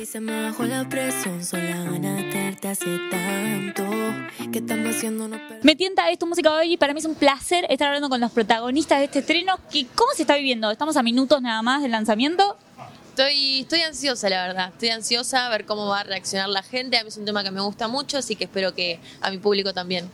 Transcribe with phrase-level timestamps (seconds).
[0.00, 3.84] Baby, se me bajó la presión, sola gana de tenerte hace tanto.
[4.50, 5.28] ¿Qué estamos haciendo?
[5.28, 8.18] No Me tienta esto, música hoy, y para mí es un placer estar hablando con
[8.18, 9.58] los protagonistas de este estreno.
[9.70, 10.70] Que, ¿Cómo se está viviendo?
[10.70, 12.56] Estamos a minutos nada más del lanzamiento.
[13.10, 14.68] Estoy, estoy ansiosa, la verdad.
[14.72, 16.96] Estoy ansiosa a ver cómo va a reaccionar la gente.
[16.96, 19.36] A mí es un tema que me gusta mucho, así que espero que a mi
[19.36, 20.08] público también.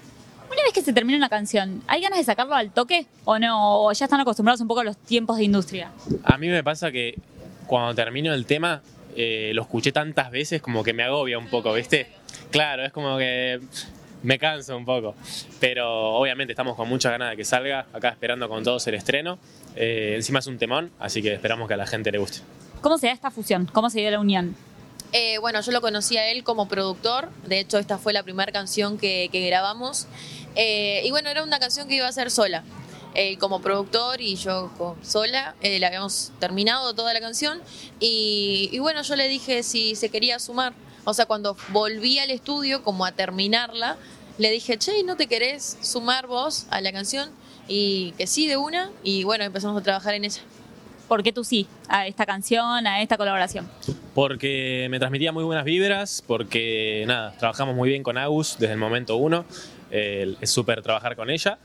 [0.50, 3.84] Una vez que se termina una canción, ¿hay ganas de sacarlo al toque o no?
[3.84, 5.92] ¿O ya están acostumbrados un poco a los tiempos de industria?
[6.24, 7.14] A mí me pasa que
[7.68, 8.82] cuando termino el tema,
[9.16, 12.08] eh, lo escuché tantas veces como que me agobia un poco, ¿viste?
[12.50, 13.60] Claro, es como que
[14.22, 15.14] me canso un poco.
[15.60, 19.38] Pero obviamente estamos con muchas ganas de que salga, acá esperando con todos el estreno.
[19.74, 22.40] Eh, encima es un temón, así que esperamos que a la gente le guste.
[22.80, 23.68] ¿Cómo se da esta fusión?
[23.72, 24.54] ¿Cómo se dio la unión?
[25.12, 27.30] Eh, bueno, yo lo conocí a él como productor.
[27.46, 30.06] De hecho, esta fue la primera canción que, que grabamos.
[30.56, 32.64] Eh, y bueno, era una canción que iba a ser sola.
[33.16, 34.70] Él como productor y yo
[35.02, 35.54] sola.
[35.60, 37.60] Eh, le habíamos terminado toda la canción.
[37.98, 40.74] Y, y bueno, yo le dije si se quería sumar.
[41.04, 43.96] O sea, cuando volví al estudio como a terminarla,
[44.38, 47.30] le dije, che, ¿no te querés sumar vos a la canción?
[47.68, 48.90] Y que sí, de una.
[49.02, 50.42] Y bueno, empezamos a trabajar en ella.
[51.08, 53.68] ¿Por qué tú sí a esta canción, a esta colaboración?
[54.14, 58.80] Porque me transmitía muy buenas vibras, porque nada, trabajamos muy bien con Agus desde el
[58.80, 59.44] momento uno.
[59.92, 61.58] Eh, es súper trabajar con ella.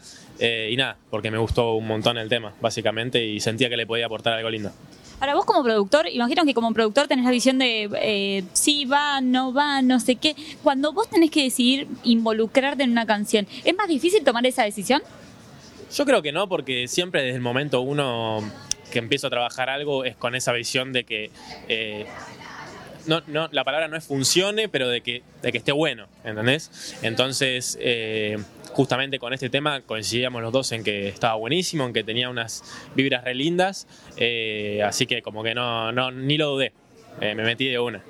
[0.43, 3.85] Eh, y nada, porque me gustó un montón el tema, básicamente, y sentía que le
[3.85, 4.71] podía aportar algo lindo.
[5.19, 9.21] Ahora, vos como productor, imagino que como productor tenés la visión de eh, sí va,
[9.21, 10.35] no va, no sé qué.
[10.63, 15.03] Cuando vos tenés que decidir involucrarte en una canción, ¿es más difícil tomar esa decisión?
[15.95, 18.39] Yo creo que no, porque siempre desde el momento uno
[18.91, 21.29] que empiezo a trabajar algo es con esa visión de que
[21.67, 22.07] eh,
[23.05, 26.95] no, no, la palabra no es funcione, pero de que, de que esté bueno, ¿entendés?
[27.03, 28.39] Entonces, eh,
[28.73, 32.63] justamente con este tema coincidíamos los dos en que estaba buenísimo, en que tenía unas
[32.95, 36.73] vibras re lindas, eh, así que como que no, no ni lo dudé,
[37.19, 38.01] Eh, me metí de una.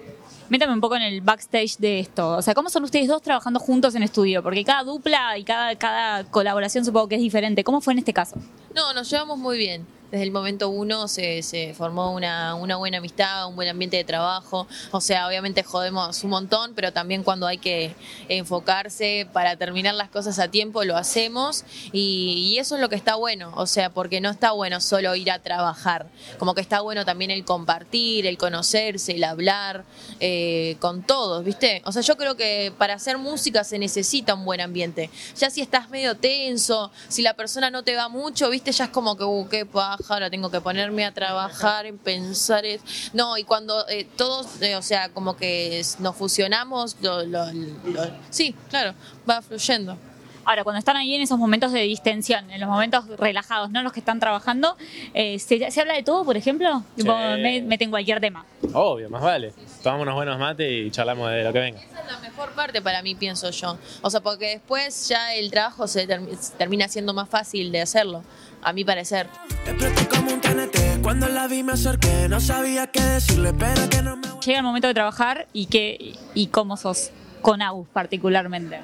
[0.50, 2.38] Métame un poco en el backstage de esto.
[2.38, 4.44] O sea, ¿cómo son ustedes dos trabajando juntos en estudio?
[4.44, 7.64] Porque cada dupla y cada, cada colaboración supongo que es diferente.
[7.64, 8.36] ¿Cómo fue en este caso?
[8.76, 9.86] No, nos llevamos muy bien.
[10.12, 14.68] Desde el momento uno se, formó una, una buena amistad, un buen ambiente de trabajo.
[14.92, 17.96] O sea, obviamente jodemos un montón, pero también cuando hay que
[18.28, 21.64] enfocarse para terminar las cosas a tiempo, lo hacemos.
[21.92, 23.52] Y, y eso es lo que está bueno.
[23.56, 26.08] O sea, porque no está bueno solo ir a trabajar.
[26.38, 29.86] Como que está bueno también el compartir, el conocerse, el hablar
[30.20, 31.82] eh, con todos, ¿viste?
[31.86, 35.10] O sea, yo creo que para hacer música se necesita un buen ambiente.
[35.38, 38.72] Ya si estás medio tenso, si la persona no te va mucho, ¿viste?
[38.72, 42.66] Ya es como que, uh, qué paja, ahora tengo que ponerme a trabajar, en pensar.
[42.66, 42.82] es-
[43.14, 48.12] No, y cuando eh, todos, eh, o sea, como que nos fusionamos, lo- lo- lo-
[48.30, 48.94] sí, claro,
[49.30, 49.98] va fluyendo.
[50.46, 53.94] Ahora, cuando están ahí en esos momentos de distensión, en los momentos relajados, no los
[53.94, 54.76] que están trabajando,
[55.14, 56.84] eh, ¿se, se habla de todo, por ejemplo?
[56.96, 57.42] Tipo, Sí.
[57.42, 58.46] me- meten cualquier tema.
[58.74, 59.54] Obvio, más vale.
[59.84, 61.80] Tomamos unos buenos mates y charlamos de lo que venga.
[61.80, 63.78] Esa es la mejor parte para mí, pienso yo.
[64.02, 68.24] O sea, porque después ya el trabajo se termi- termina siendo más fácil de hacerlo,
[68.64, 69.28] a mi parecer.
[69.66, 71.02] Exploté como un TNT.
[71.04, 72.28] Cuando la vi me acerqué.
[72.30, 74.40] No sabía qué decirle, pero que no me voy.
[74.46, 78.80] Llega el momento de trabajar y, que, y cómo sos con Agus particularmente.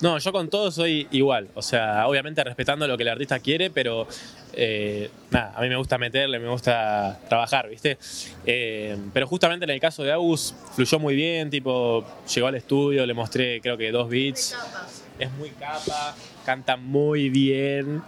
[0.00, 1.48] No, yo con todo soy igual.
[1.54, 4.06] O sea, obviamente respetando lo que el artista quiere, pero
[4.52, 7.98] eh, nada, a mí me gusta meterle, me gusta trabajar, ¿viste?
[8.46, 13.06] Eh, pero justamente en el caso de Agus fluyó muy bien, tipo, llegó al estudio,
[13.06, 14.56] le mostré creo que dos beats.
[15.20, 16.16] Es muy capa,
[16.46, 18.02] canta muy bien.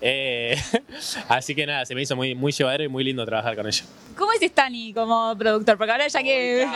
[0.00, 0.60] Eh,
[1.28, 3.82] así que nada, se me hizo muy, muy llevadero y muy lindo trabajar con ella.
[4.16, 5.78] ¿Cómo es Stani como productor?
[5.78, 6.68] Porque ahora ya que...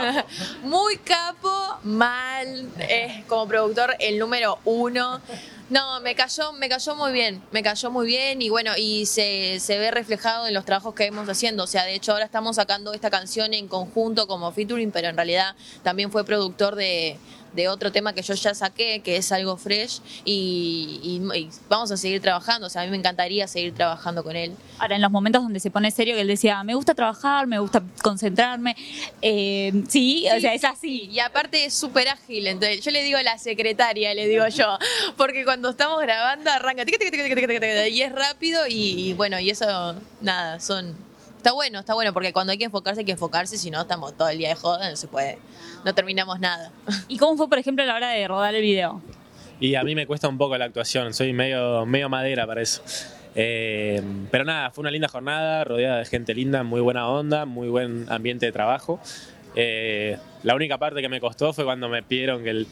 [0.63, 5.21] Muy capo, mal, es como productor el número uno.
[5.75, 9.59] No, me cayó, me cayó muy bien, me cayó muy bien y bueno, y se,
[9.59, 11.65] se ve reflejado en los trabajos que hemos haciendo.
[11.65, 15.17] O sea, de hecho ahora estamos sacando esta canción en conjunto como featuring, pero en
[15.17, 17.17] realidad también fue productor de,
[17.55, 21.91] de otro tema que yo ya saqué, que es algo fresh, y, y- y vamos
[21.93, 22.67] a seguir trabajando.
[22.67, 24.53] O sea, a mí me encantaría seguir trabajando con él.
[24.81, 27.59] Ahora, en los momentos donde se pone serio, que él decía, me gusta trabajar, me
[27.61, 28.75] gusta concentrarme.
[29.23, 31.09] eh, sí, o sea, es así.
[31.13, 34.77] Y aparte es súper ágil, entonces yo le digo a la secretaria, le digo yo,
[35.17, 38.67] porque cuando estamos grabando arranca tic, tic, tic, tic, tic, tic, tic, y es rápido
[38.69, 40.95] y, y bueno, y eso, nada, son...
[41.37, 44.17] Está bueno, está bueno, porque cuando hay que enfocarse hay que enfocarse, si no estamos
[44.17, 45.39] todo el día de joda, no se puede,
[45.85, 46.73] no terminamos nada.
[47.09, 49.03] ¿Y cómo fue, por ejemplo, a la hora de rodar el video?
[49.61, 52.83] Y a mí me cuesta un poco la actuación, soy medio, medio madera para eso.
[53.35, 57.69] Eh, pero nada, fue una linda jornada, rodeada de gente linda, muy buena onda, muy
[57.69, 58.99] buen ambiente de trabajo.
[59.55, 62.67] Eh, la única parte que me costó fue cuando me pidieron que el-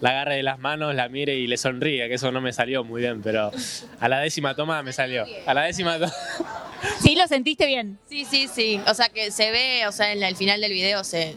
[0.00, 2.84] la agarre de las manos, la mire y le sonríe, que eso no me salió
[2.84, 3.50] muy bien, pero
[4.00, 5.24] a la décima toma me salió.
[5.46, 6.12] A la décima toma.
[7.00, 7.98] Sí, lo sentiste bien.
[8.08, 11.02] Sí, sí, sí, o sea que se ve, o sea, en el final del video
[11.04, 11.36] se,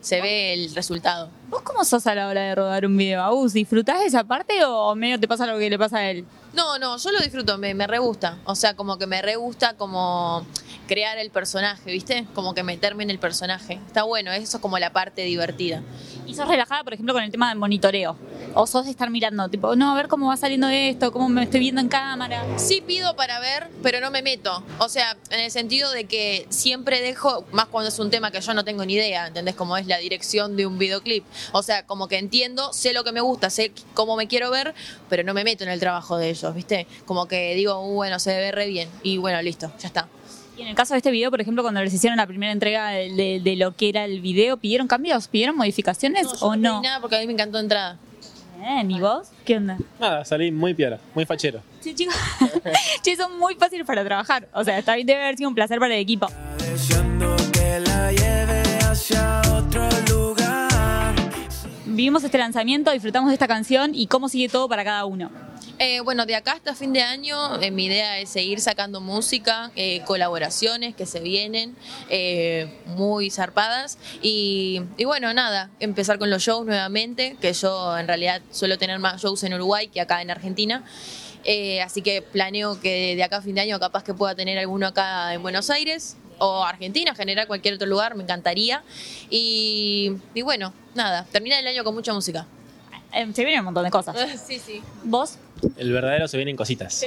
[0.00, 1.30] se ve el resultado.
[1.48, 3.22] ¿Vos cómo sos a la hora de rodar un video?
[3.22, 6.24] Agus, ¿disfrutás de esa parte o medio te pasa lo que le pasa a él?
[6.54, 8.38] No, no, yo lo disfruto, me, me re gusta.
[8.44, 10.46] O sea, como que me re gusta como
[10.90, 12.26] crear el personaje, ¿viste?
[12.34, 13.74] Como que meterme en el personaje.
[13.86, 15.82] Está bueno, eso es como la parte divertida.
[16.26, 18.16] ¿Y sos relajada, por ejemplo, con el tema del monitoreo?
[18.54, 21.44] ¿O sos de estar mirando, tipo, no, a ver cómo va saliendo esto, cómo me
[21.44, 22.42] estoy viendo en cámara?
[22.56, 24.64] Sí pido para ver, pero no me meto.
[24.78, 28.40] O sea, en el sentido de que siempre dejo, más cuando es un tema que
[28.40, 29.54] yo no tengo ni idea, ¿entendés?
[29.54, 31.24] Como es la dirección de un videoclip.
[31.52, 34.74] O sea, como que entiendo, sé lo que me gusta, sé cómo me quiero ver,
[35.08, 36.88] pero no me meto en el trabajo de ellos, ¿viste?
[37.06, 38.88] Como que digo, "Uh, bueno, se ve re bien.
[39.04, 40.08] Y bueno, listo, ya está.
[40.60, 42.88] Y en el caso de este video, por ejemplo, cuando les hicieron la primera entrega
[42.90, 45.26] de, de- de lo que era el video, ¿pidieron cambios?
[45.26, 46.82] ¿Pidieron modificaciones yo o no?
[46.82, 47.96] nada porque a mí me encantó entrada.
[48.60, 49.28] Bien, ¿y vos?
[49.46, 49.78] ¿Qué onda?
[49.98, 51.62] Nada, salí muy piora, muy fachero.
[51.80, 52.14] Sí, chicos.
[53.02, 54.48] che, son muy fáciles para trabajar.
[54.52, 56.28] O sea, está bien, debe haber sido un placer para el equipo.
[56.58, 61.14] Deseando que la lleve hacia otro lugar.
[61.86, 65.30] Vivimos este lanzamiento, disfrutamos de esta canción y cómo sigue todo para cada uno.
[65.82, 69.72] Eh, bueno, de acá hasta fin de año, eh, mi idea es seguir sacando música,
[69.76, 71.74] eh, colaboraciones que se vienen
[72.10, 73.96] eh, muy zarpadas.
[74.20, 78.98] Y, y bueno, nada, empezar con los shows nuevamente, que yo en realidad suelo tener
[78.98, 80.84] más shows en Uruguay que acá en Argentina.
[81.82, 84.86] Así que planeo que de acá a fin de año capaz que pueda tener alguno
[84.86, 88.84] acá en Buenos Aires o Argentina, generar cualquier otro lugar, me encantaría.
[89.30, 92.46] Y, y bueno, nada, terminar el año con mucha música.
[93.12, 94.16] Eh, se vienen un montón de cosas.
[94.46, 94.82] Sí, sí.
[95.04, 95.38] ¿Vos?
[95.76, 97.04] El verdadero se vienen cositas.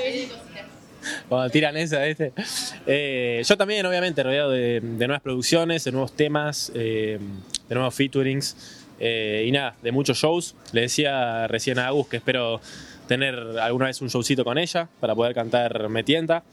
[1.27, 1.99] Cuando tiran esa.
[2.05, 7.19] Eh, yo también, obviamente, rodeado de, de nuevas producciones, de nuevos temas, eh,
[7.67, 8.55] de nuevos featurings
[8.99, 10.55] eh, y nada, de muchos shows.
[10.71, 12.61] Le decía recién a Agus que espero
[13.07, 16.43] tener alguna vez un showcito con ella para poder cantar Me Tienta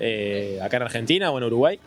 [0.00, 1.78] eh, acá en Argentina o en Uruguay.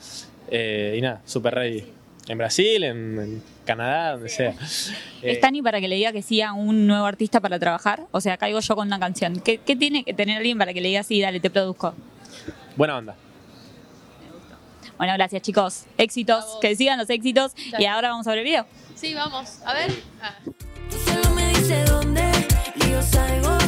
[0.49, 1.85] Eh, y nada, super ready
[2.27, 4.49] en Brasil, en, Canadá, donde sea.
[4.61, 4.91] ¿Es
[5.21, 8.05] eh, Tani para que le diga que sí a un nuevo artista para trabajar?
[8.11, 9.39] O sea, caigo yo con una canción.
[9.39, 11.93] ¿Qué, tiene que tener alguien para que le diga sí, dale, te produzco?
[12.75, 13.15] Buena onda.
[14.97, 15.85] Bueno, gracias chicos.
[15.97, 17.53] Éxitos, que sigan los éxitos.
[17.77, 18.65] Y ahora vamos a ver el video.
[18.95, 19.59] Sí, vamos.
[19.65, 19.91] A ver.
[20.21, 20.35] Ah.
[21.05, 22.23] Solo me dice dónde
[22.75, 23.60] y yo salgo.